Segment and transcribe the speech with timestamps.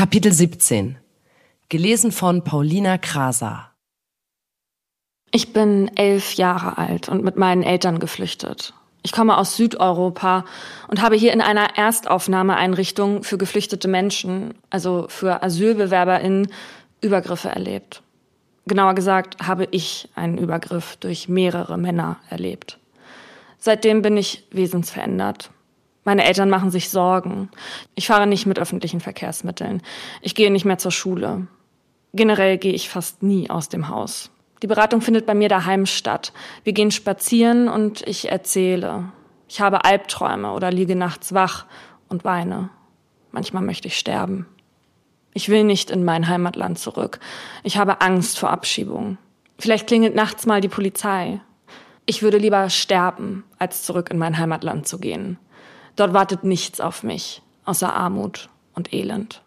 [0.00, 0.96] Kapitel 17
[1.68, 3.72] Gelesen von Paulina Kraser
[5.30, 8.72] Ich bin elf Jahre alt und mit meinen Eltern geflüchtet.
[9.02, 10.46] Ich komme aus Südeuropa
[10.88, 16.48] und habe hier in einer Erstaufnahmeeinrichtung für geflüchtete Menschen, also für AsylbewerberInnen,
[17.02, 18.02] Übergriffe erlebt.
[18.64, 22.78] Genauer gesagt habe ich einen Übergriff durch mehrere Männer erlebt.
[23.58, 25.50] Seitdem bin ich wesensverändert.
[26.04, 27.50] Meine Eltern machen sich Sorgen.
[27.94, 29.82] Ich fahre nicht mit öffentlichen Verkehrsmitteln.
[30.22, 31.46] Ich gehe nicht mehr zur Schule.
[32.12, 34.30] Generell gehe ich fast nie aus dem Haus.
[34.62, 36.32] Die Beratung findet bei mir daheim statt.
[36.64, 39.12] Wir gehen spazieren und ich erzähle.
[39.48, 41.66] Ich habe Albträume oder liege nachts wach
[42.08, 42.70] und weine.
[43.32, 44.46] Manchmal möchte ich sterben.
[45.32, 47.20] Ich will nicht in mein Heimatland zurück.
[47.62, 49.16] Ich habe Angst vor Abschiebung.
[49.58, 51.40] Vielleicht klingelt nachts mal die Polizei.
[52.06, 55.38] Ich würde lieber sterben, als zurück in mein Heimatland zu gehen.
[56.00, 59.42] Dort wartet nichts auf mich, außer Armut und Elend.